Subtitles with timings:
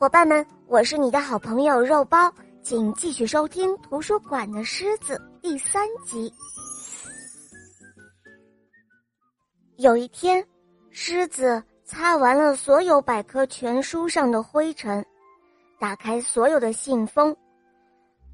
[0.00, 6.32] 伙伴们，我是你的好朋友肉包，请继续收听《图书馆的狮子》第三集。
[9.76, 10.42] 有一天，
[10.88, 15.04] 狮子擦完了所有百科全书上的灰尘，
[15.78, 17.36] 打开所有的信封，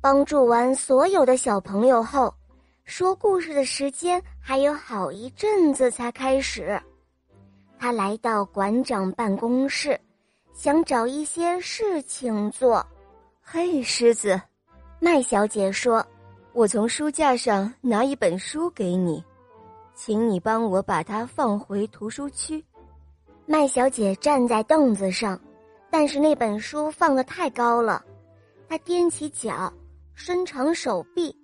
[0.01, 2.33] 帮助完所有的小朋友后，
[2.85, 6.81] 说故事的时间还有好一阵子才开始。
[7.77, 10.01] 他来到馆长办公室。
[10.57, 12.85] 想找一些事情做，
[13.43, 14.41] 嘿，狮子，
[14.99, 16.05] 麦小姐说
[16.55, 19.23] ：“我从书架上拿一本书给你，
[19.95, 22.65] 请你帮我把它放回图书区。”
[23.45, 25.39] 麦小姐站在凳子上，
[25.91, 28.03] 但是那本书放的太高了，
[28.67, 29.71] 她踮起脚，
[30.15, 31.37] 伸长手臂。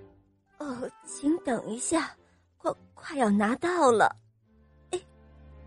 [0.60, 0.76] “哦，
[1.06, 2.14] 请等一下，
[2.58, 4.14] 快快要拿到了。”
[4.92, 5.00] 哎，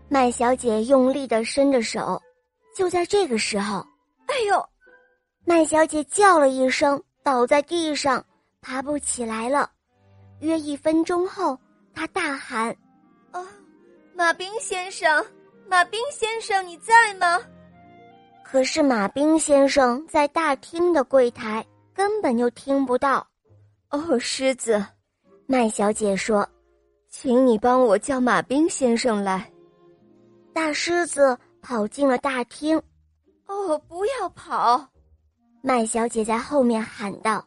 [0.08, 2.22] 麦小姐用力的伸着手。
[2.74, 3.86] 就在这个时候，
[4.26, 4.64] 哎呦！
[5.44, 8.24] 麦小姐叫了一声，倒在地上，
[8.60, 9.70] 爬不起来了。
[10.40, 11.58] 约一分钟后，
[11.92, 12.74] 她大喊
[13.32, 13.44] ：“啊，
[14.14, 15.24] 马兵先生，
[15.68, 17.40] 马兵先生，你在吗？”
[18.44, 23.26] 可是马兵先生在大厅的柜台，根本就听不到。
[23.90, 24.84] 哦，狮子，
[25.46, 26.48] 麦小姐说
[27.10, 29.50] ：“请你帮我叫马兵先生来。”
[30.54, 31.36] 大狮子。
[31.62, 32.76] 跑进了大厅，
[33.46, 34.88] 哦，不要跑！
[35.62, 37.46] 麦小姐在后面喊道。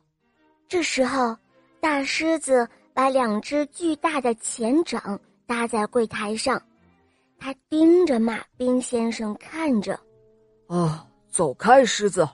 [0.69, 1.38] 这时候，
[1.81, 6.59] 大狮子把两只巨大的前掌搭在柜台上，
[7.38, 9.99] 他盯着马兵先生看着。
[10.67, 12.27] 啊，走开，狮子！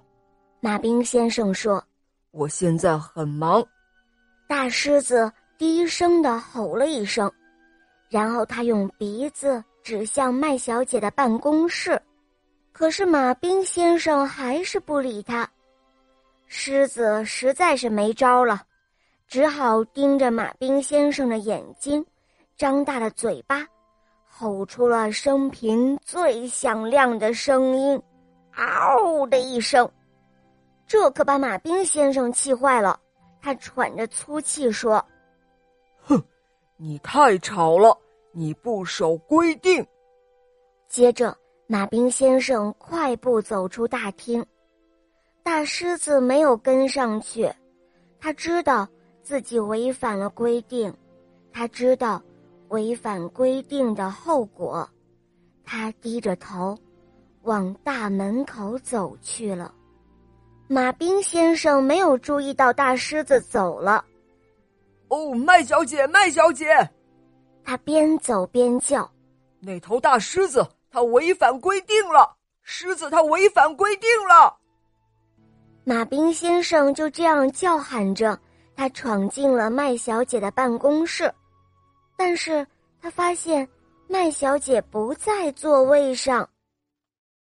[0.60, 1.84] 马兵先生说
[2.30, 3.66] ：“我现在很忙。”
[4.48, 7.30] 大狮子低声的吼了一声，
[8.08, 9.62] 然后他用鼻子。
[9.84, 12.02] 指向麦小姐的办公室，
[12.72, 15.50] 可是马兵先生还是不理他。
[16.46, 18.62] 狮子实在是没招了，
[19.28, 22.05] 只好盯着马兵先生的眼睛，
[22.58, 23.66] 张大了嘴巴，
[24.28, 28.02] 吼出了生平最响亮的声音
[28.52, 29.89] ：“嗷！”的一声。
[30.86, 33.00] 这可把马兵先生气坏了，
[33.42, 35.04] 他喘着粗气说
[36.04, 36.22] ：“哼，
[36.76, 37.98] 你太吵了。”
[38.31, 39.86] 你不守规定。
[40.87, 41.37] 接着，
[41.67, 44.45] 马兵先生快步走出大厅，
[45.43, 47.52] 大狮子没有跟上去。
[48.19, 48.87] 他知道
[49.23, 50.93] 自己违反了规定，
[51.52, 52.21] 他知道
[52.69, 54.87] 违反规定的后果。
[55.63, 56.77] 他低着头，
[57.43, 59.73] 往大门口走去了。
[60.67, 64.03] 马兵先生没有注意到大狮子走了。
[65.08, 66.67] 哦，麦小姐，麦小姐。
[67.71, 69.09] 他边走边叫
[69.61, 72.36] ：“那头大狮子，它违反规定了！
[72.64, 74.54] 狮子，它违反规定了！”
[75.86, 78.37] 马兵先生就这样叫喊着，
[78.76, 81.33] 他闯进了麦小姐的办公室，
[82.17, 82.67] 但是
[83.02, 83.65] 他发现
[84.05, 86.49] 麦小姐不在座位上。